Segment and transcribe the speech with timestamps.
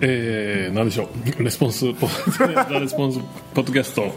[0.00, 1.08] えー、なんでしょ
[1.38, 1.42] う？
[1.42, 3.18] レスポンスポザ・レスポンス
[3.54, 4.12] ポッドキャスト。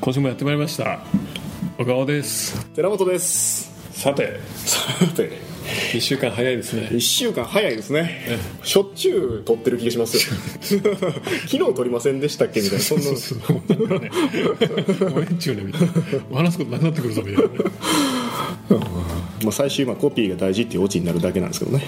[0.00, 1.00] 今週もやってまいりました。
[1.78, 2.66] 小川です。
[2.74, 3.72] 寺本です。
[3.92, 4.38] さて。
[4.56, 5.30] さて。
[5.92, 6.88] 1週間早いですね。
[6.92, 8.38] 1週間早いですね。
[8.62, 10.16] しょっちゅう撮ってる気がします。
[10.74, 10.82] よ
[11.48, 12.60] 昨日撮りませんでしたっけ？
[12.60, 12.84] みたいな。
[12.84, 13.04] そんな。
[13.04, 14.10] なんかね
[15.10, 15.62] もうええっちゅうね。
[15.64, 15.82] みたい
[16.30, 17.50] な話すことなくなってくるぞみたいな
[19.44, 21.84] まあ最終まあコピーが大事っていうオチになるだけなんですけどね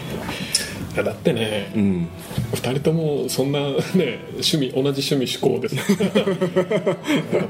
[0.95, 2.09] いやだってね、うん。
[2.53, 5.77] 2人ともそんなね趣味同じ趣味思考です。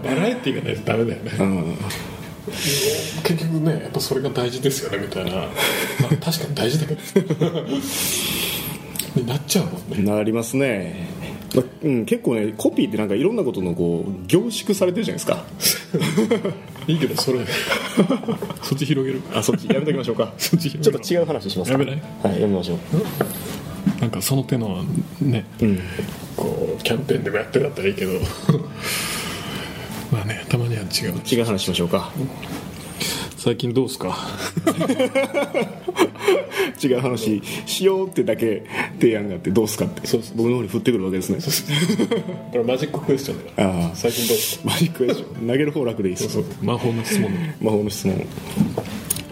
[0.05, 1.33] バラエティーがないとダメだよね。
[1.39, 1.77] うん。
[3.25, 5.49] 結局ねやっぱそれが大事ですよねみたいな、まあ、
[6.23, 7.01] 確かに大事だけど。
[9.16, 10.11] になっちゃうもんね。
[10.11, 11.09] なりますね、
[11.55, 15.45] まあうん、結構ねコピーってなんかいろんなことのこう凝縮されてるじゃないですか
[16.91, 17.41] いいけどそれ。
[18.62, 19.23] そっち広げる？
[19.35, 19.67] あそっち。
[19.69, 20.33] やめときましょうか。
[20.38, 21.79] そっちちょっと違う話しますか。
[21.79, 22.02] やめない？
[22.23, 22.79] はいやめましょう。
[24.01, 24.83] なんかその手の
[25.21, 25.45] ね、
[26.37, 28.13] こうキャンペーンでもやってるだったらいいけど。
[30.13, 31.15] まあねたまには違う。
[31.30, 32.11] 違う話しましょうか
[33.43, 34.15] 最近どうすか？
[36.85, 38.63] 違う話しようってだけ
[39.01, 40.07] 提案があってどうすかって。
[40.07, 41.38] そうそう僕の方に振ってくるわけですね。
[42.52, 43.68] これマジッククエスチョンだから。
[43.87, 43.95] ああ。
[43.95, 44.68] 最近どうすか？
[44.68, 45.46] マジックエッション。
[45.49, 47.30] 投げる方楽でいいですそう魔法の質問。
[47.63, 48.27] 魔法の質問。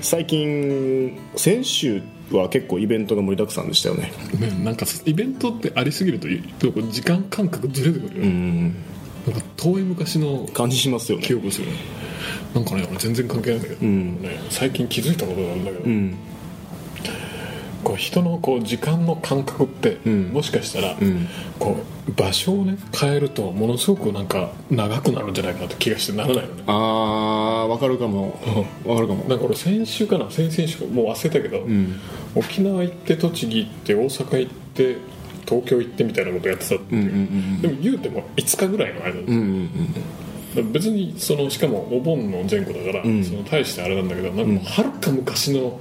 [0.00, 2.00] 最近先週
[2.32, 4.10] は結構イベントが盛りだくさんでしたよね。
[4.40, 8.74] ねなんかイベントってありすぎると時間感覚ずれてくるよね、うん。
[9.26, 11.24] なんか遠い昔の感じしますよね。
[11.24, 11.66] 記憶する
[12.58, 14.22] なんかね俺全然関係ないんだけど、ん。
[14.22, 16.16] ね、最近気づいたことがあるんだけど、うん。
[17.84, 20.32] こう人のこう時間の感覚って、ん。
[20.32, 21.28] もしかしたら、ん。
[21.60, 21.76] こ
[22.08, 26.64] う場所をね変えるとものすごくなんか長くなるんじゃないかなって気がしてならないのね。
[26.66, 28.40] ああわかるかも。
[28.84, 29.24] わかるかも。
[29.28, 31.94] なんか俺先週かな先々週かもう忘れたけど、ん。
[32.34, 34.96] 沖縄行って栃木行って大阪行って
[35.48, 39.70] 東京行ってみたいなことやってたっていう,、でも言うても5日ぐらいの間うん
[40.62, 43.24] 別にそのしかもお盆の前後だから、ん。
[43.24, 45.80] その大してあれなんだけどなんかはるか昔の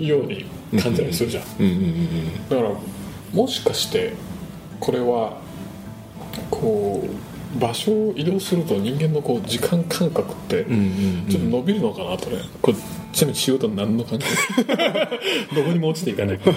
[0.00, 0.46] ように
[0.80, 2.70] 感じたりするじゃん、だから
[3.32, 4.12] もしかして
[4.80, 5.38] これは
[6.50, 10.64] こう場所を移動すると人間のこう時間感覚って
[11.28, 12.76] ちょっと伸びるのかなとねこれ
[13.12, 14.26] ちなみに仕事何の感じ？
[15.54, 16.38] どこにも落ちていかない。
[16.38, 16.56] から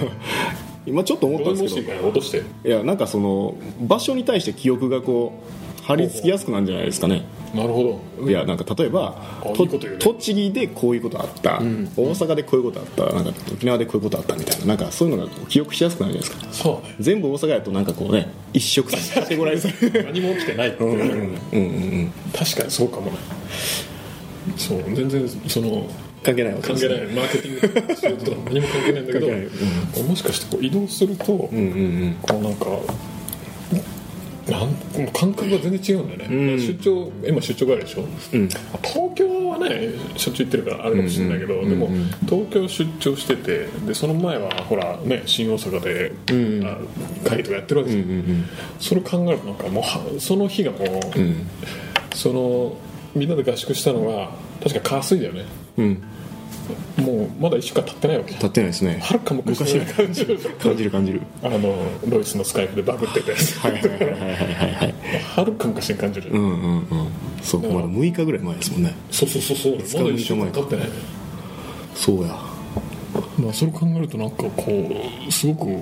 [0.86, 2.08] 今ちょっと思どったんですけど。
[2.08, 2.44] 落として。
[2.66, 5.34] いやなんかその場所に対して記憶がこ
[5.69, 7.24] う張り付きやすくなるんじゃないですかね。
[7.56, 8.30] なるほど。
[8.30, 9.16] いやなんか例えば
[9.98, 11.92] 栃木でこういうことあった、ん。
[11.98, 13.16] 大阪でこういうことあった。
[13.16, 14.66] なんか沖縄でこういうことあったみたいな。
[14.68, 16.54] なんかそういうのが記憶しやすくなるじゃないですか。
[16.54, 16.96] そうね。
[17.00, 23.18] 全部大阪やとなんかこうね一色カテゴライ何も起きてないっていう、うんうんうん確かにそうかもね。
[24.56, 25.90] そう全然その
[26.24, 27.16] 関係ないわけです関係ない。
[27.16, 32.16] マーケティングとか何も関係ないんだけど、もしかしてこう移動すると、うんうんうん。
[32.22, 32.66] こうなんか
[34.50, 36.60] なん感覚が全然違うんだよね、うん。
[36.60, 38.48] 出張今出張帰りでしょ、うん。
[38.48, 41.90] 東京はねしょっちゅう行ってるからあるかもしれないけど、でも
[42.28, 46.78] 東京出張しててでその前はほらね新大阪で、うんあ
[47.28, 48.46] 会とかやってるわけですよ、うん
[48.80, 51.48] それを考えるとなんかもうはその日がもう、うん。
[52.14, 52.78] その
[53.16, 54.32] みんなで合宿したのが
[54.64, 55.46] 確か火水だよね。
[55.78, 56.04] うん
[56.98, 59.00] もうまだ1週間経ってないわけ立ってないですね。
[59.02, 60.26] はるか昔の感じ。
[60.26, 61.22] る感じる感じる。
[61.44, 61.76] あの
[62.08, 64.16] ロイスのスカイプでバグってたやつはいはいはいはいはい
[64.74, 64.94] はい
[65.36, 67.08] はるか昔に感じる、うんうんうん。
[67.42, 68.96] そうまだ6日ぐらい前ですもんね。
[69.12, 69.74] そうそうそうそう。
[70.04, 70.90] まだ1週間経ってない。
[71.96, 72.38] そうや。
[73.38, 74.92] まあそれ考えるとなんかこ
[75.28, 75.78] うすごく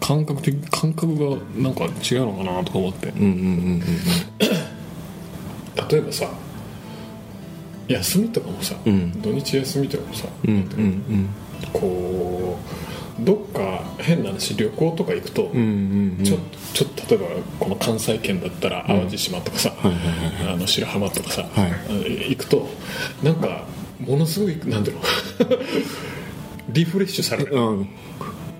[0.00, 3.08] 感覚的感覚がなんか違うのかなとか思って。
[3.08, 3.30] うんうんう
[3.76, 3.80] ん。
[5.88, 6.30] 例えばさ
[7.88, 9.22] 休みとかもさ、ん。
[9.22, 11.28] 土日休みとかもさ、うんうんうん。
[11.72, 12.58] こ
[13.20, 16.24] うどっか変な話旅行とか行くと、うんうんうん。
[16.24, 16.38] ちょ
[16.72, 20.54] ちょっと例えばこの関西圏だったら淡路島とかさ、はいはいはい。
[20.54, 21.68] あの白浜とかさ、は
[22.06, 22.30] い。
[22.30, 22.68] 行くと
[23.22, 23.64] なんか
[24.00, 25.02] ものすごいなんだろう。
[26.72, 27.54] リフレッシュされる。
[27.54, 27.88] うん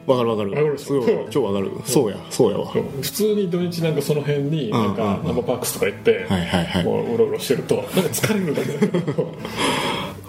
[0.06, 0.50] わかるわかる。
[0.50, 0.92] わかるす？
[0.92, 1.70] ごい超わかる。
[1.84, 2.16] そうや。
[2.30, 2.66] そうやわ。
[2.70, 6.84] 普通に土日なんかその辺になんかうん生パークスとか行って、はいはいはい。
[6.84, 8.72] もううろうろしてるとなんか疲れるだけ。
[8.72, 9.34] だけど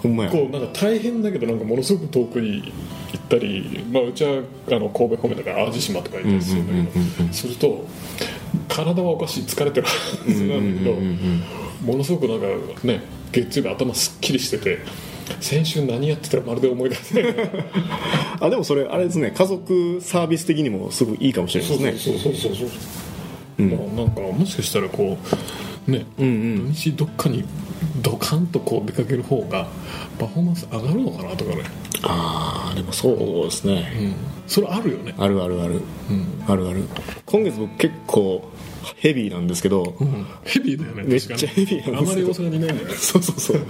[0.02, 0.30] ほんまや。
[0.30, 2.72] こうなんか大変だけどなんかものすごく遠くに
[3.12, 7.84] 行ったり、まあ、うちはあの神戸方面だから淡路島とか行ったりするんだけど、すると
[8.68, 9.92] 体はおかしい疲れてるは
[10.28, 12.46] ずなんだけど、ものすごくなんか
[12.84, 13.02] ね
[13.32, 14.78] 月曜日頭すっきりしてて
[15.40, 17.34] 先週何やってたらまるで思い出せない。
[18.40, 22.18] あでもそれあれですね家族サービス的にもすごいいいかもしれないですね。
[22.18, 25.16] そうそうそうそうそう、だからなんかもしかしたらこ
[25.88, 26.72] うね、うんうん。
[26.72, 27.44] 土日どっかに
[28.02, 29.66] ドカンとこう出かける方が
[30.18, 31.62] パフォーマンス上がるのかなとかね、
[32.02, 33.92] ああでもそうですね。
[33.98, 34.14] うん、
[34.46, 35.14] それあるよね。
[35.18, 35.80] あるあるある。
[36.10, 36.84] うん、あるある。
[37.24, 38.48] 今月僕結構
[38.96, 42.26] ヘビーなんですけど、うん、ヘビーだよねめっちゃヘビーなんあまですけど。
[42.26, 42.94] り大阪にいないんだよね。
[42.94, 43.60] そうそうそう。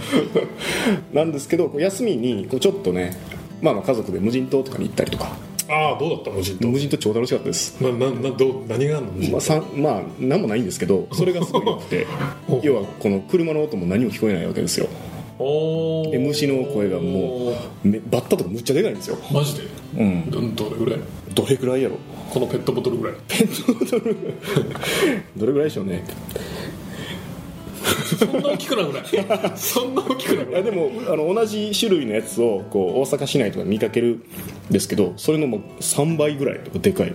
[1.12, 3.16] なんですけど休みにこうちょっとね、
[3.62, 5.36] まあ、まあ家族で無人島とかに行ったりとか。
[5.68, 6.30] ああどうだった？
[6.30, 6.68] 無人島。
[6.68, 7.80] 無人島超楽しかったです。
[7.82, 9.12] なななどう何があるの？
[9.12, 12.06] 無人島まあ、さんまあ何もないんですけど それがすごい良くて。
[12.62, 14.86] 要はこの車の音も何も聞こえないわけですよ。
[16.10, 17.52] で虫の声がも
[17.84, 19.18] うめバッタとかむっちゃでかいんですよ。
[19.32, 19.62] マジで？
[19.96, 20.30] うん。
[20.30, 21.00] どどれぐらい？
[21.34, 21.96] どれくらいやろ？
[22.30, 23.16] このペットボトルぐらい。
[25.36, 26.04] どれぐらいでしょうね
[28.06, 29.02] そんな大きくなくない。
[29.56, 30.52] そんな大きくないい。
[30.52, 34.20] やでもあの同じ種類のやつをこう大阪市内とかで見かける
[34.70, 37.12] んですけどそれのもう3倍ぐらいでかい。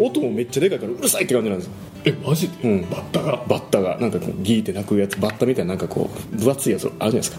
[0.00, 1.72] 音もめっちゃでかいからうるさいって感じなんですよ。
[2.04, 2.90] えマジで、うん。
[2.90, 7.38] バッタがバッタがなんかこうギーって鳴くやつバッタみたいななんかこう分厚いやつあるじゃないですか。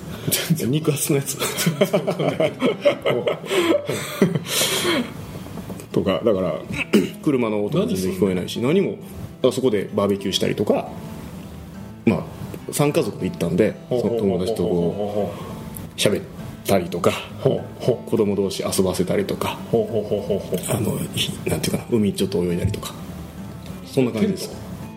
[0.68, 1.38] 肉厚のやつ。
[5.92, 6.56] とかだから
[7.22, 9.02] 車の音も全然聞こえないし何もだか
[9.44, 10.90] らそこでバーベキューしたりとか
[12.06, 12.24] まあ
[12.74, 15.32] 3家族で行ったんでその友達とこ
[15.96, 16.26] う喋っ
[16.66, 17.12] たりとか
[18.06, 22.94] 子供同士遊ばせたりとかあのひなんていうかな海ちょっと泳いだりとか。
[23.86, 24.50] そんな感じです。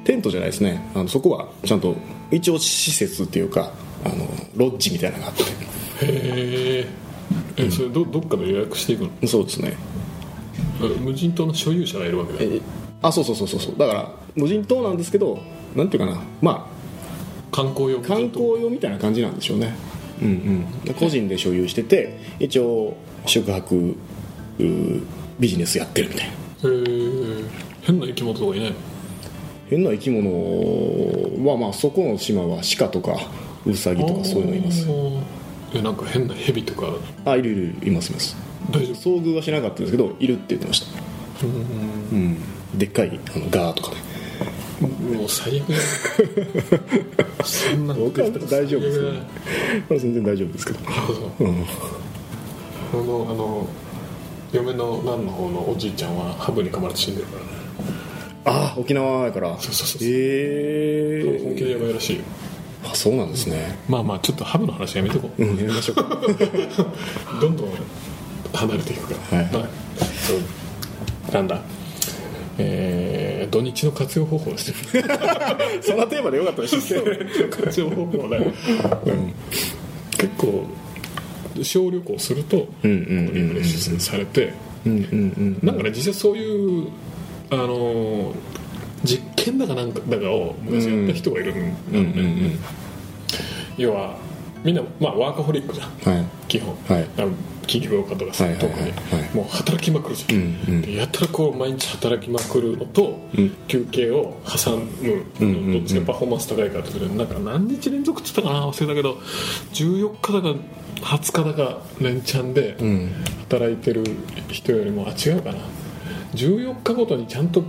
[0.05, 0.91] テントじゃないですね。
[0.95, 1.95] あのそこはちゃんと
[2.31, 3.73] 一応施設っていうか
[4.05, 5.43] あのロッジみたいなのがあって。
[5.43, 5.47] へ
[6.01, 6.87] え
[7.59, 9.29] えそれどどっかで予約していくの？
[9.29, 9.75] そうですね。
[10.81, 12.43] え無人島の所有者がいるわけだ。
[12.55, 12.63] よ
[13.03, 13.61] あそうそうそうそう。
[13.61, 15.39] そうだから無人島なんですけど
[15.75, 16.23] なんていうかな。
[16.41, 16.71] ま
[17.57, 19.75] 観光用あ観光用みたいな感じなんでしょうね。
[20.21, 20.81] うんうん。
[20.83, 22.95] で個人で所有してて一応
[23.25, 23.97] 宿泊
[25.39, 26.33] ビジネスやってるみたいな。
[26.33, 27.45] へえ
[27.83, 28.77] 変な生き物とかいないの？
[29.71, 30.31] 変な生き物
[31.49, 33.17] はまあそこの島は鹿とか
[33.65, 34.87] ウサギとかそういうのいます。
[35.75, 36.95] えなんか変なヘビとか。
[37.25, 38.37] あいるいるいますいます。
[38.71, 39.19] 大丈夫？
[39.19, 40.87] 遭遇はしなかったんですけどいるって言ってました。
[41.47, 42.39] うん。
[42.79, 43.97] でっかいあのガーとかね
[45.15, 45.75] もう最悪だ
[47.45, 49.13] そんな大丈夫ですよ。
[49.91, 50.79] 全然大丈夫ですけど。
[51.41, 51.65] ううん
[52.93, 53.67] あのあの
[54.53, 57.51] 嫁の蘭の方のおじいちゃんはハブに噛まれて死んでるからね。
[58.45, 59.49] ああ沖縄やから。
[59.59, 60.09] そうそうそうそう。
[60.09, 62.23] え本気でやばいらしいよ。
[62.85, 63.77] あそうなんですね。
[63.89, 65.43] まあまあちょっとハブの話やめとこう。
[65.43, 66.05] うんやりましょうか。
[67.41, 67.69] どんどん
[68.53, 69.39] 離れていくから。
[69.39, 69.51] はい。
[69.51, 70.41] そう。
[71.33, 71.61] なんだ？
[72.59, 75.03] えー土日の活用方法ですよ
[75.81, 77.01] そんなテーマでよかったですね
[77.49, 79.35] 活用方法ね、うん。
[80.11, 80.67] 結構
[81.63, 84.53] 小旅行するとうんリフレッシュされて
[84.85, 86.89] うんなんかね実際そういう
[87.51, 88.35] あの
[89.05, 91.57] 実験だかなんかだかを昔やった人がいるん
[91.93, 92.57] だよね、
[93.77, 94.19] 要は
[94.65, 96.25] みんな、まあ、ワーカホリックじゃんはい。
[96.49, 97.09] 基本、はい。
[97.19, 97.31] あの
[97.67, 98.93] 起業家とかさ、特に、はい
[99.35, 100.83] もう働きまくるじゃん、うんうん。
[100.83, 103.51] でやったらこう毎日働きまくるのと、うん。
[103.67, 104.85] 休憩を挟む
[105.41, 105.73] うんうんうん。
[105.73, 109.15] どっちがパフォーマンス高いかっていうとなんか何日連続って言ったかな忘れたけど
[109.73, 113.11] 14日だか20日だか連チャンでうん。
[113.49, 114.05] 働いてる
[114.49, 115.59] 人よりもあ違うかな。
[116.35, 117.63] 14日ごとにちゃんと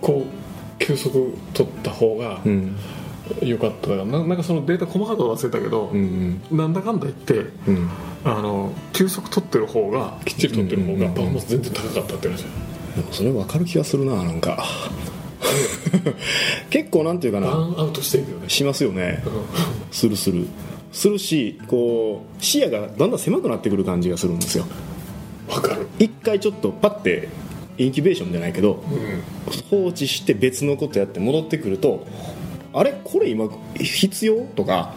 [0.00, 2.76] こう休息取った方がうん
[3.42, 3.90] 良かった。
[3.90, 7.90] ななんかそのデータ細かくは忘れたけど、うんなんだかんだ言ってうん。
[8.24, 14.64] あの休息取ってる方がきっちり取ってる方がパフォーマンス全然高かったって話でもそれ分かる気がするななんか。
[16.70, 18.48] 結構なんていうかバなーンアウトしてるよね。
[18.48, 19.22] しますよね。
[19.90, 20.46] するする。
[20.92, 24.64] するしこう視野がだんだん狭くなってくる感じがするんですよ。
[25.48, 25.86] わかる。
[25.98, 27.28] 一回ちょっとパッて
[27.78, 29.22] インキュベーションじゃないけどうん。
[29.70, 32.06] 放置して別のことやって戻ってくると
[32.78, 32.94] あれ？
[33.02, 34.42] これ今必要？
[34.54, 34.94] とか。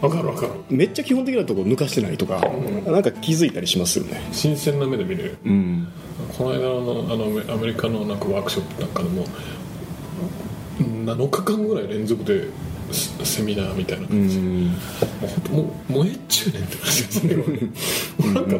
[0.00, 0.52] わかるわかる。
[0.68, 2.40] めっちゃ基本的なところ抜かしてないとか、
[2.86, 4.20] なんか気づいたりしますよね。
[4.30, 5.38] 新鮮な目で見れる。
[5.44, 5.88] うん。
[6.36, 9.24] この間のあのアメリカのなんかワークショップなんかでも
[10.78, 12.48] 7日間ぐらい連続で
[12.92, 14.66] セセミナーみたいなう感じ、ん。
[14.66, 17.44] もう本当もう燃えっちゅうねんって話ですよね
[18.34, 18.56] なんか、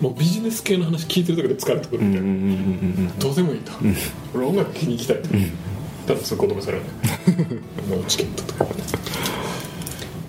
[0.00, 2.24] もうビジネス系の話聞いてるだけで疲れてくるみたい
[3.04, 3.72] な、どうでもいいと、
[4.34, 5.28] 俺音楽聴きに行きたいと、
[6.06, 6.84] ただそういうこともされる
[7.88, 8.70] もうチケットとか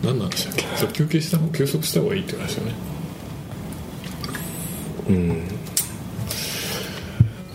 [0.04, 0.64] 何なんでしたっけ？
[0.78, 2.74] そう休憩した方休息した方がいいっていう話よね。
[5.10, 5.42] うん。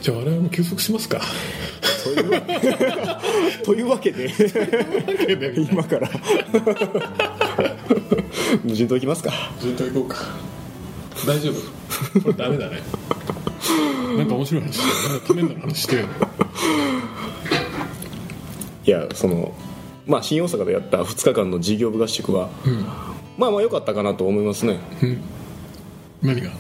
[0.03, 1.21] じゃあ我々も休息しますか。
[3.65, 4.11] というわけ。
[4.11, 4.29] で。
[5.71, 6.11] 今から。
[8.65, 9.33] 無人島行きますか。
[9.61, 10.17] ずっと行こうか。
[11.27, 11.51] 大丈
[12.15, 12.21] 夫？
[12.21, 12.83] これダメだね。
[14.17, 16.03] なんか面白い話してよなんかためになる話してよ
[18.85, 19.53] いやその
[20.05, 22.51] まあ、新大阪でやった2日間の事業部合宿は、
[23.39, 24.81] まあまあ良かったかなと思いますね、
[26.21, 26.51] 何が？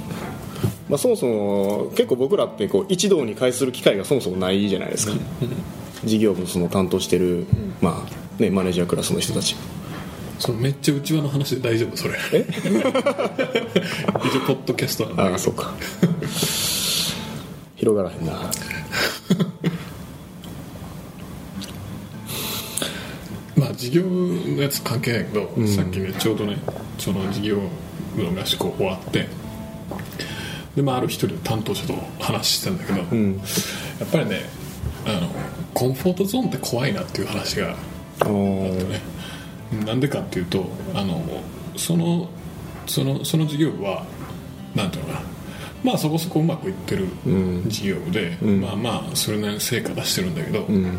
[0.88, 5.14] まあ、そもそも結構僕らってこう一堂に会する機会がそもそもないじゃないですか、
[6.04, 7.46] 事業部その担当してる、
[7.80, 9.56] まあね、マネージャークラスの人たち。
[10.38, 11.96] そのめっちゃ内輪の話で大丈夫？
[11.96, 12.14] それ。
[12.32, 12.46] え？
[14.24, 15.74] 一応ポッドキャストなんだけどああそうか。
[17.74, 18.50] 広がらへんな
[23.82, 26.56] 事業のやつ関係ないけど、さっきねちょうどね
[26.98, 27.58] その事業
[28.14, 29.28] 部の合宿終わって
[30.76, 34.42] で、まあ、ある一人の担当者と話してたんだけど、やっぱりね
[35.04, 35.28] あの
[35.74, 37.74] コンフォートゾーンって怖いなっていう話が
[38.20, 38.88] おー。
[38.88, 39.00] ね。
[39.84, 41.20] なんでかっていうとあの
[41.76, 42.28] その
[42.86, 44.06] そのその事業部は
[44.76, 45.26] なんていうのかな。
[45.82, 47.08] まあそこそこうまくいってる
[47.66, 50.90] 事業部で、まあまあそれなりに成果出してるんだけど、でも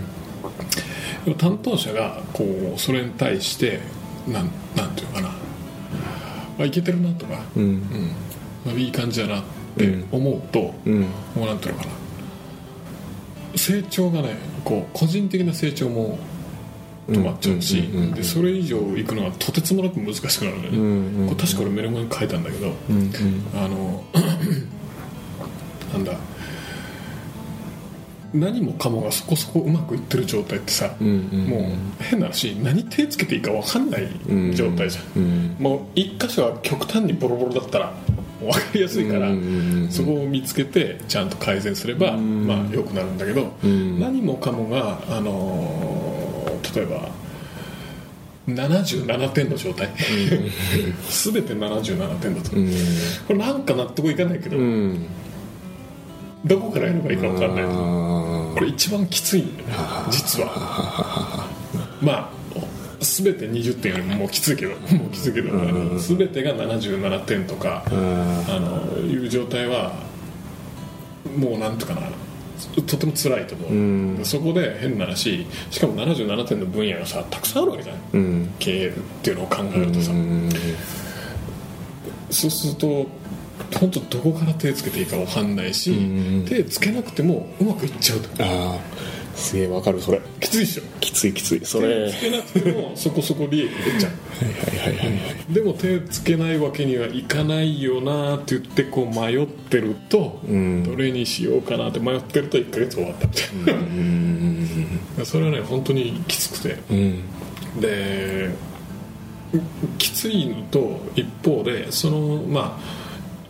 [1.38, 3.80] 担当者がこうそれに対して
[4.28, 5.30] なんなんていうのかな。
[6.60, 7.82] あいけてるなとか、うん。
[8.66, 9.44] まあ、いい感じだなっ
[9.78, 10.74] て思うと、も
[11.38, 11.92] うなんていうのかな。
[13.58, 16.18] 成長がねこう個人的な成長も
[17.08, 22.74] 止まっちゃうし、でそれ以上いくのはとてつもなく難しくなるんだよね、これ確か俺メルマガに書いたんだけど、
[23.56, 24.04] あの
[25.94, 26.14] なんだ
[28.34, 34.10] 何もかもがそこそこうまくいってる状態ってさ、もう変な話何手つけていいか分かんない
[34.56, 37.94] 状態じゃん、もう一箇所は極端にボロボロだったら
[38.40, 39.30] 分かりやすいから、
[39.90, 46.24] そこを見つけてちゃんと改善すれば、まあ良くなるんだけど、何もかもがあのー
[46.76, 47.10] 例えば
[48.48, 52.52] 77点の状態、 全て77点だと、
[53.28, 54.58] これなんか納得いかないけど、
[56.46, 57.64] どこからやればいいか分かんない
[58.54, 59.76] これ一番きついんだよね
[60.12, 61.48] 実は。
[62.02, 62.30] まあ
[63.00, 65.52] 全て20点よりももうきついけどもうきついけど、
[65.98, 69.94] 全てが77点とか、あのいう状態は
[71.38, 72.02] もうなんとかな
[72.86, 78.92] とても辛いと思う、そこで変な話しかも77点の分野がさたくさんあるわけじゃん、経営っ
[79.22, 80.12] ていうのを考えるとさ、
[82.30, 83.06] そうすると
[83.80, 85.96] 本当どこから手つけていいか分かんないし、
[86.48, 88.44] 手つけなくてもうまくいっちゃうと。
[88.44, 88.80] ああ
[89.36, 90.22] すげえわかるそれ。
[90.40, 90.84] きついでしょ。
[91.00, 91.66] きついきつい。
[91.66, 92.12] それ。
[92.12, 94.12] 手つけなくてもそこそこ利益出ちゃう。
[94.12, 103.34] はいはいはいはいでも手つけないわけにはいかないよなって言ってこう迷ってると、どれにしようかなって迷ってると1ヶ月終わったみ
[103.66, 103.76] たい
[105.18, 105.26] な。
[105.26, 106.78] それはね本当にきつくて、
[107.80, 108.52] で
[109.98, 113.03] きついのと一方でそのまあ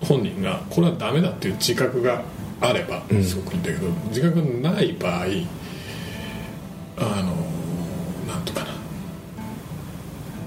[0.04, 2.22] 本人がこれはダメだっていう自覚が
[2.62, 5.26] あればすごくいいんだけど、自覚がない場合
[6.98, 8.74] あのなんとかな。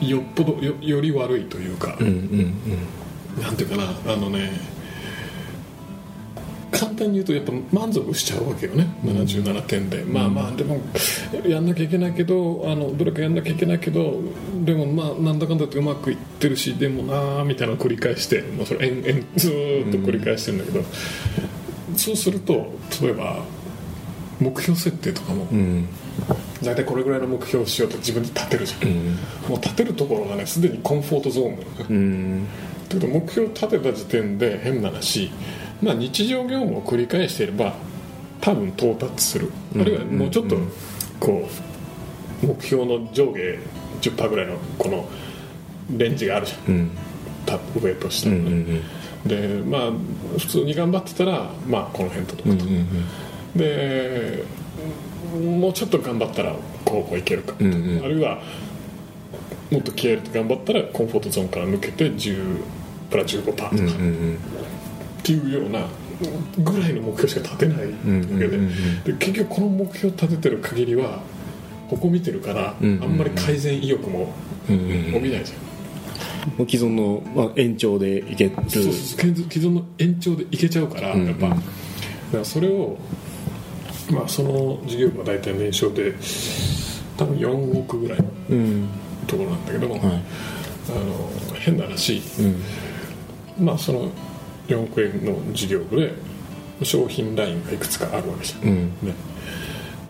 [0.07, 4.51] よっぽどよより悪いというか、なんていうかなあのね
[6.79, 8.87] 簡単に言うとやっぱ満足しちゃうわけよね。
[9.05, 10.81] 77点で、まあまあでも
[11.47, 14.21] やんなきゃいけないけどあのどれかやんなきゃいけないけど
[14.65, 20.85] でもまあなんだかんだってうまくいってるしでもなーみたいなのを繰り返してもうそれ延々ずーっと繰り返してるんだけど、
[21.97, 23.43] そうすると例えば
[24.39, 25.47] 目標設定とかも、
[26.63, 28.91] 大体これぐらいの目標をしようと自分で立てるじゃん、
[29.49, 32.47] もう立てるところがねすでにコンフォートゾーンなの
[32.89, 35.31] だけど目標を立てた時点で変な話、
[35.83, 37.75] まあ、日常業務を繰り返していれば
[38.41, 40.57] 多分到達する、あるいはもうちょっと
[41.21, 41.49] こ
[42.43, 43.41] う目標の上下
[44.01, 45.09] 10%ぐらいのこの
[45.97, 46.91] レンジがあるじゃん、
[47.45, 48.31] た上と下
[49.25, 49.91] でまあ
[50.39, 52.65] 普通に頑張ってたらまあこの辺届くと、
[53.57, 54.45] で
[55.41, 56.55] もうちょっと頑張ったら
[56.85, 57.55] こうこういけるか。
[57.55, 58.41] と、あるいは
[59.71, 62.61] もっと気合い入れて頑張ったらコンフォートゾーンから抜けて10
[63.11, 63.71] プラ15%とか、
[65.27, 65.85] っていうような
[66.59, 67.85] ぐらいの目標しか立てないわ
[68.39, 68.59] けで,、
[69.05, 71.21] で結局この目標立ててる限りは
[71.91, 74.33] ここ見てるから、あんまり改善意欲も
[74.67, 75.57] 起きないじゃ
[76.51, 76.59] ん。
[76.59, 78.53] もう既存の、まあ、延長でいける。
[78.69, 81.49] そうそう既存の延長でいけちゃうから、やっぱ。
[81.49, 81.63] だか
[82.33, 82.99] らそれを
[84.11, 86.15] まあその事業部は大体年商で
[87.17, 88.89] 多分4億ぐらいの
[89.27, 92.21] ところなんだけども、あの変な話、
[93.61, 94.11] まあその
[94.69, 96.13] 4億円の事業部で
[96.83, 99.15] 商品ラインがいくつかあるわけじゃん、ね、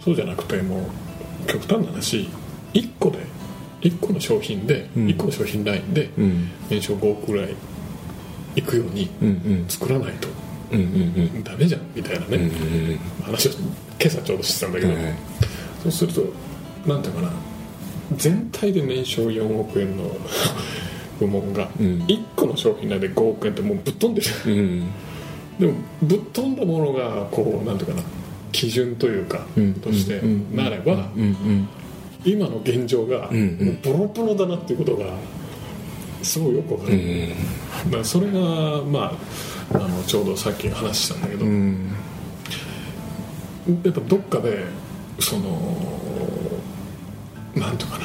[0.00, 0.88] そうじゃなくても
[1.44, 2.28] う極端な話
[2.72, 3.18] 1個で
[3.82, 6.10] 1個の商品で、1個の商品ラインで
[6.68, 7.54] 年商5億ぐらい
[8.56, 9.08] いくように
[9.68, 10.28] 作らないと
[11.44, 12.50] ダメじゃんみたいなね、
[13.22, 14.92] 話を今朝ちょうどしてたんだけど、
[15.84, 16.32] そうすると
[16.88, 17.30] なんていうかな。
[18.16, 20.04] 全体で年商4億円の
[21.18, 22.02] 部門がうん。
[22.06, 24.26] 1個の商品内で5億円ってもうぶっ飛んでる。
[24.46, 24.90] うん。
[25.58, 28.02] でもぶっ飛んだものがこうなんていうかな
[28.52, 29.74] 基準というか、うん。
[29.74, 30.56] としてうん。
[30.56, 31.08] なれば、
[32.24, 35.14] 今の現状がもうボロボロだなっていうことが
[36.22, 37.28] すごいよくわかる、うん。
[37.90, 38.40] だからそれが
[38.82, 39.16] ま
[39.72, 41.90] ああのちょうどさっき話したんだけど、うん。
[43.84, 44.64] やっぱどっかで
[45.18, 45.82] その
[47.54, 48.04] なんとかな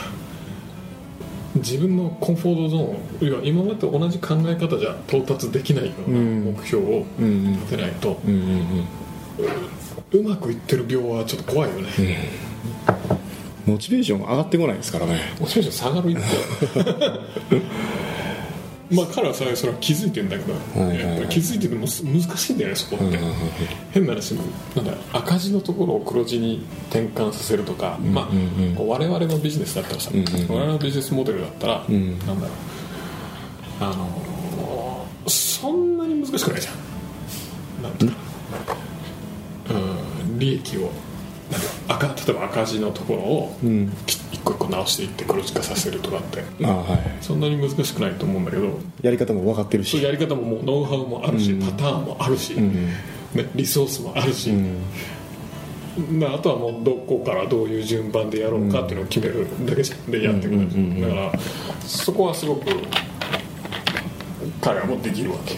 [1.55, 6.43] 自分のコンフォートゾーン要は今までと同じ考え方じゃ到達できないようなうん。
[6.55, 8.88] 目標をうん立てないと、うんうん
[10.13, 11.88] うまくいってる病はちょっと怖いよね、
[13.65, 15.22] モチベーション上がってこないですからね。
[15.39, 16.24] モチベーション下がる一方
[18.91, 23.19] まあ彼はそれそれは気づいてるんだけど、やっぱり気づいててもす難しいんだよねそこって、
[23.91, 24.33] 変な話
[24.75, 28.27] なんだ赤字のところを黒字に転換させるとか、まあ、
[28.81, 32.19] 我々のビジネスだったらさ、我々のビジネスモデルだったら、ん。
[32.19, 32.71] なんだろう。
[33.81, 34.31] あのー
[35.27, 37.83] そんなに難しくないじゃん。
[37.83, 38.17] なんていうか
[39.69, 39.74] う
[40.33, 40.39] ん。
[40.39, 40.81] 利益を
[41.51, 41.62] なん
[42.00, 43.89] か赤例えば赤字のところをうん。
[44.07, 46.43] き一個一個直していって黒字化させるとかって。
[46.63, 47.00] ああはい。
[47.21, 50.01] そんなに難しくないと思うんだけどやり方も分かってるし。
[50.01, 52.74] やり方ももうノウハウもあるし、パターンもあるし、ん。
[53.33, 56.19] ね、リソースもあるし、うん。
[56.19, 61.01] まあ、あとはもうどこからどういう順番でやろうかっていうのを決めるだけじゃんでやっていくだけじゃん。
[61.01, 61.39] だから
[61.81, 62.65] そこはすごく
[64.62, 65.57] 彼はもうできるわけ。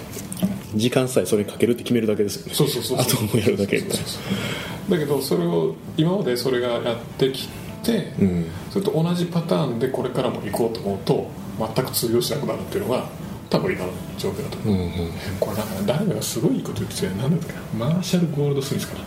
[0.76, 2.54] 時間さえそれにかけるって決めるだけですよね。
[2.54, 11.28] そうそうそうあともうやるだけだけどそれを今までそれがやってきて、なうんそれと同じパターンでこれからも行こうと思うと
[11.76, 13.06] 全く通用しなくなるっていうのが
[13.50, 17.86] 多分今の状況だと思う、うんうんこれなんかね誰かがすごいいいこと言ってて何だったっけな。
[17.86, 19.04] マーシャル・ゴールドスミスかな。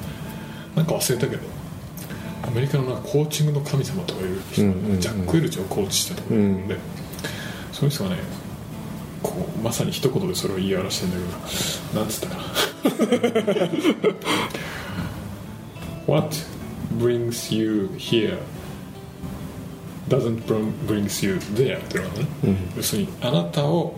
[0.76, 1.42] なんか忘れたけど
[2.42, 6.76] アメリカのなんかコーチングの神様とかいう人、うんうんうんジャック・エルチをコーチしたとか言うんで、
[7.73, 8.18] その人がね
[9.23, 12.43] こうまさに一言でそれを言い表してるんだけどなんつったかな。
[16.06, 16.36] What
[16.99, 18.39] brings you here?
[20.08, 22.26] Doesn't bring- brings you there っていうのはね、
[22.76, 23.95] 要するにあなたを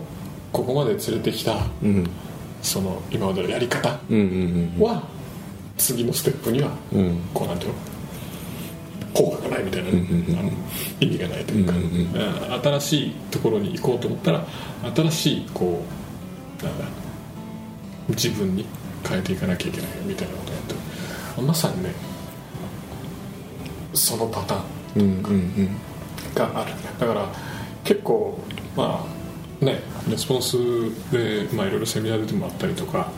[0.51, 2.09] ここまで連れてきたうん
[2.61, 5.03] その今までのやり方うんうんうんは
[5.77, 7.75] 次のステップにはうんこうなんていうの？
[9.13, 10.05] 効果がないみたいなね、
[10.39, 10.51] あの
[10.99, 14.45] 意味がないというか、うん新しいところに行こうと思ったら
[14.95, 15.83] 新しいこ
[16.61, 16.85] うなんだ
[18.09, 18.65] 自分に
[19.07, 20.73] 変えていかなきゃいけないみたいなことやって
[21.41, 21.91] るまさにね
[23.93, 24.63] そのパターン。
[24.95, 25.77] うんうんうん
[26.47, 26.71] がある。
[26.99, 27.27] だから
[27.83, 28.39] 結構
[28.75, 29.05] ま
[29.61, 30.57] あねレスポンス
[31.11, 33.11] で、まあ、いろいろセミナー出てもらったりとか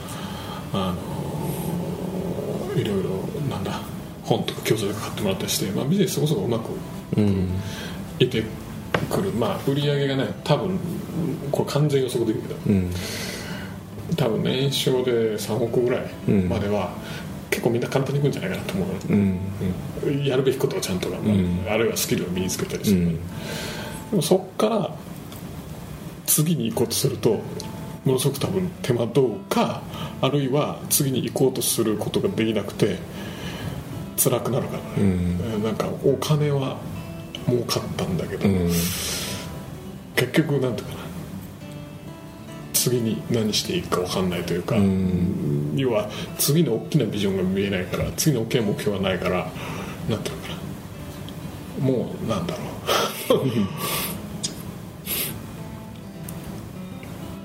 [0.74, 0.96] あ
[2.76, 3.10] のいろいろ
[3.50, 3.82] なんだ
[4.24, 6.70] 本とか教材とか買ってもらったりして、まあ、ビジネスそこそこうまく
[7.18, 7.50] うん
[8.20, 8.44] いって
[9.10, 9.32] くる。
[9.32, 10.80] まあ売り上げがね多分
[11.52, 12.60] これ完全予測できるけど。
[12.68, 12.92] うん。
[14.16, 16.92] 多分年商で3億ぐらいまでは、
[17.52, 19.40] 結構みんな簡単にいくんじゃないかなと思うの、うん。
[20.04, 20.26] うん。
[20.26, 21.66] やるべきことをちゃんと頑張る、うん。
[21.70, 23.20] あるいはスキルを身につけたりする、うん
[24.10, 24.94] でもそっから
[26.26, 27.40] 次に行こうとすると
[28.04, 29.82] ものすごく多分手間どうか
[30.22, 32.98] あるいは次に行こうとすることができなくて
[34.18, 35.40] 辛くなるからね、うん。
[35.42, 36.78] えーなんかお金は
[37.48, 38.68] 儲かったんだけど、うん。
[38.68, 41.01] 結局なんていうかな
[42.82, 45.74] 次に何していいか分かんないというか、ん。
[45.76, 49.52] 要は次の大きなビジョンが見えないから次の大きな目標がないから
[50.10, 50.50] なんていうのか
[51.80, 51.86] な。
[51.86, 52.62] もうなんだろ
[53.36, 53.42] う。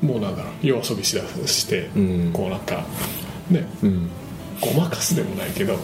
[0.07, 0.53] もうなんだろう。
[0.63, 2.31] 夜遊びしだして、うん。
[2.33, 2.87] こうなんか
[3.51, 3.67] ね。
[3.83, 4.09] うん。
[4.61, 5.75] ごまかすでもないけど、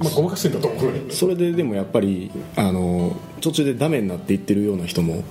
[0.00, 5.24] まあ、ごまかすんだと思うそれででもやっぱりあの途中でダメになっていってるような人も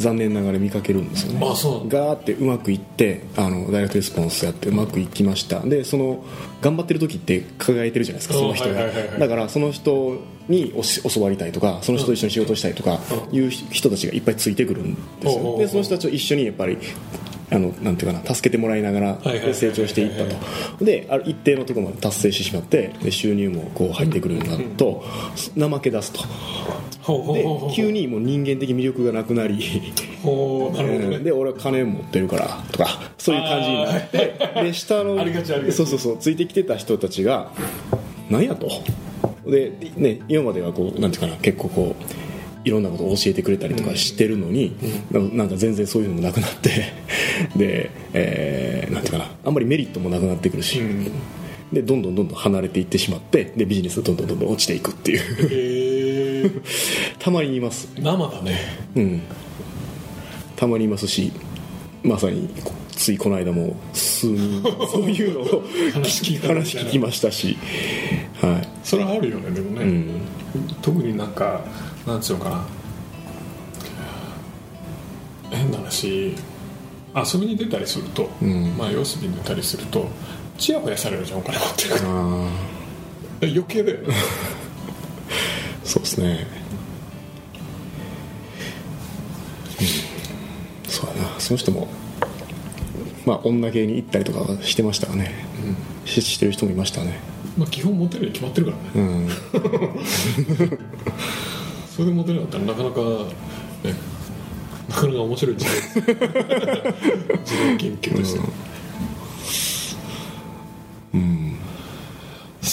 [0.00, 1.46] 残念ながら見かけるんですよね。
[1.46, 1.88] あそう。
[1.88, 5.60] ガーってうまくいってあのダイレクトレスポンスやってうまくいきました。
[5.60, 6.24] でその
[6.62, 8.74] 頑張ってる時って輝いてるじゃないですかその人が。
[8.74, 9.20] はいはいはいはい。
[9.20, 10.72] だからその人に
[11.12, 12.98] 教わりたいとかその人と一緒に仕事したいとか
[13.30, 15.58] いう人たちがいっぱいついてくるんですよ。
[15.58, 16.78] でその人たちを一緒にやっぱり
[17.52, 19.18] あのなんていうかな助けてもらいながら
[19.52, 20.24] 成長していった
[20.78, 20.84] と。
[20.84, 25.04] である一定のところまで達成してしまってで収入もこう入ってくるようになると
[25.58, 26.20] 怠け出すと
[27.32, 29.92] で急にもう人間的魅力がなくなり。
[31.22, 34.62] で俺は金持ってるからとかそういう感じになって。
[34.62, 35.16] で下の
[35.72, 37.52] そうそうそうついてきてた人たちが
[38.28, 38.68] なんやと。
[39.46, 42.04] でね今まではこうなんていうかな結構こう
[42.64, 44.76] いろんなことを教えてくれたりとかしてるのに、
[45.10, 46.70] ななんか全然そういうのもなくなって。
[47.56, 51.10] で、えーなんていうかなあんまりメリットもなくなってくるし、うん。
[51.72, 55.89] でどんどんどんどん離れていってしまってでビジネスがどんどんどんどん落ちていくっていう
[57.18, 57.88] たまにいます。
[57.98, 58.58] 生だね。
[58.94, 59.22] うん。
[60.56, 61.32] たまにいますし
[62.02, 62.48] まさに
[62.90, 67.56] ついこの間も数人 そういうのを話聞きましたし
[68.42, 68.68] はい。
[68.84, 70.20] それはあるよねでもね、うん。
[70.82, 71.64] 特になんか
[72.06, 72.64] なんつうのかな。
[75.50, 76.34] 変な話。
[77.14, 78.76] 遊びに出たりすると、ん。
[78.76, 80.08] まあ様子見に出たりすると
[80.58, 82.48] ちやほやされるじゃんお金持ってるからあ
[83.42, 84.14] 余計だよね。
[84.14, 84.59] あ
[85.84, 86.46] そうですね。
[89.80, 90.90] うん。
[90.90, 91.40] そうやな。
[91.40, 91.88] その人も
[93.26, 95.32] まあ女系に行ったりとかはしてましたよね、
[96.04, 97.18] ししてる人もいましたね。
[97.56, 98.82] まあ基本モテるに決まってるからね。
[98.94, 99.28] うん。
[101.90, 103.00] それでモテなかったらなかなか
[103.84, 103.94] ね
[104.88, 105.74] なかなか面白い時代
[107.44, 108.40] 時代研究として、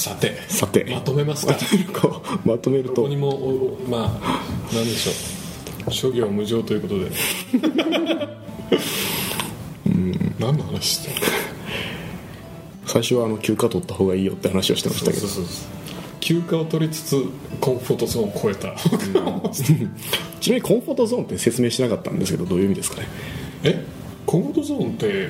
[0.08, 0.86] さてさて。
[0.90, 1.56] まとめますか。
[2.00, 3.02] こうまとめること。
[3.04, 4.44] こにもおまあ
[4.74, 5.12] 何でしょ
[5.88, 5.92] う。
[5.92, 7.12] 諸行無常ということで。
[10.40, 11.16] 何の話してる
[12.86, 15.28] 最初はあの休暇取った方がいいよって話をしてましたけど。
[16.20, 17.24] 休暇を取りつつ
[17.62, 18.76] コンフォートゾーンを超えた。
[19.52, 19.80] ちな
[20.50, 23.08] みにコンフォートゾーンって説明しなかったんですけどどういう意味ですかね？
[23.64, 23.86] え？
[24.26, 25.30] コンフォートゾーンって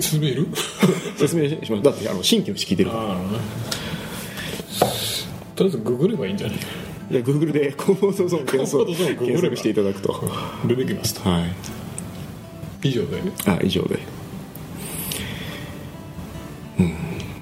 [0.00, 0.48] 説明いる？
[1.16, 1.82] 説明します。
[1.82, 3.16] だってあの新規の人聞いてるから。
[5.56, 6.56] とりあえずググればいいんじゃない？
[7.10, 10.28] いや Google でコンフォートゾーン検索検索していただくと。
[10.66, 12.88] 出てきましたはい。
[12.88, 13.22] 以上で？
[13.46, 13.98] あ以上で。
[16.80, 16.94] うん。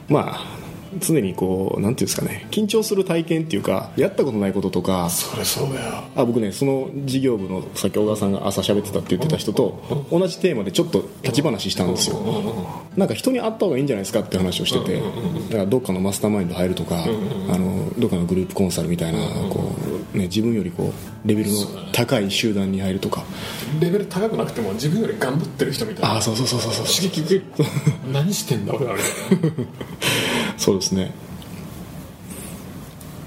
[0.09, 0.52] まあ
[1.00, 6.05] 常にこうなんていうんですかね緊張する体験っていうかやったことないこととかそれそうだよ。
[6.16, 12.16] あ僕ねその事業部のさっき小川さんが朝喋ってたって言ってた人と同じテーマでちょっと立ち話したんですよ。
[12.96, 19.72] なんか人に会った方がいいんじゃないですかって話をしててだからどっかのマスターマインド入るとかあのどっかのグループコンサルみたいなこ
[20.14, 20.92] う、ね、自分よりこ
[21.24, 21.57] うレベルの
[21.92, 23.24] 高い集団に入るとか。
[23.81, 26.14] レベル高くなくても自分より頑張ってる人みたいな。
[26.14, 26.87] ああそうそうそうそうそう。
[26.87, 27.44] 刺激受ける。
[28.12, 29.00] 何してんだ俺あれ
[30.62, 31.12] そうですね。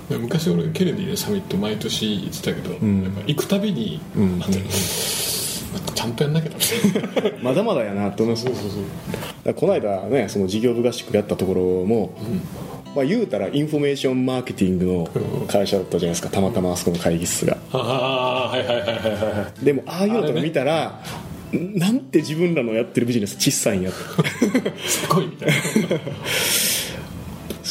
[0.10, 4.40] で昔俺ケネディのサミット毎年行ってたけど、やっぱ行くたびに、ん。
[4.40, 4.52] なん。
[4.52, 4.72] ていうの
[5.94, 8.70] ちゃんとやんなきゃダメ まだまだやなって思いますそうそう
[9.44, 9.54] そう。
[9.54, 12.14] この間ねその事業部合宿やったところも、
[12.96, 15.10] まあ、言うたらインフォメーションマーケティングの
[15.48, 16.30] 会社だったじゃないですか。
[16.30, 17.58] たまたまあそこの会議室が。
[17.74, 21.02] ああはいはいはいはいはいはいでもああいうのとか見たら、
[21.52, 24.00] なんて自分らのやってるビジネス小さいんやって。
[24.88, 25.54] すごいみたいな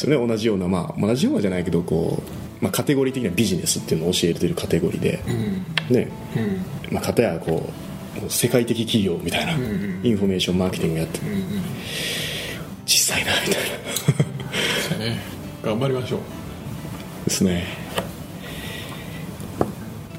[0.05, 0.27] ですよね。
[0.27, 2.21] 同じようなまあ同じようなじゃないけどこ
[2.61, 5.19] う、まあ、カテゴリー的なビジネスっていうのを教えてるカテゴリーで、
[5.89, 6.07] ね。
[6.89, 6.93] うん。
[6.93, 7.69] まあ、片やこ
[8.25, 9.55] う世界的企業みたいな、イ
[10.11, 11.19] ンフォメーションマーケティングやって。
[11.19, 11.25] る、
[12.85, 13.59] 小さいなみた
[14.95, 15.05] いな。
[15.05, 15.19] ね。
[15.63, 16.19] 頑張りましょう。
[17.25, 17.65] ですね。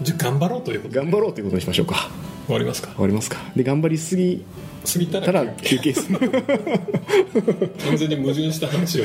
[0.03, 1.01] じゃあ頑張ろうということで。
[1.01, 2.11] 頑張ろうということにしましょうか
[2.46, 2.88] 終わりますか？
[2.92, 3.38] 終わりますか？
[3.54, 4.44] で頑張りすぎ
[4.85, 6.18] 過ぎたたらら休憩する。
[6.18, 9.04] 完全に矛盾した話を。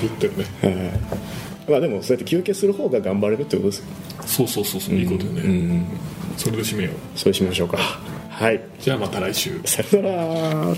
[0.00, 0.44] 言ってるね。
[1.68, 3.84] まあでもそうやって休憩する方が頑張れるってことですよ。
[4.26, 5.86] そうそうそうそういいことよね、
[6.36, 6.94] それで締めよう。
[7.18, 7.78] そうしましょうか。
[7.78, 8.60] はい。
[8.80, 9.60] じゃあまた来週。
[9.64, 10.74] さよなら